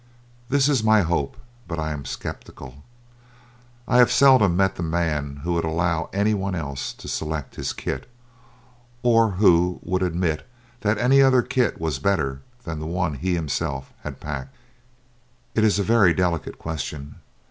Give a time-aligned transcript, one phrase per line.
[0.49, 2.81] That is my hope, but I am sceptical.
[3.87, 7.71] I have seldom met the man who would allow any one else to select his
[7.71, 8.09] kit,
[9.03, 10.47] or who would admit
[10.79, 14.55] that any other kit was better than the one he himself had packed.
[15.53, 17.17] It is a very delicate question.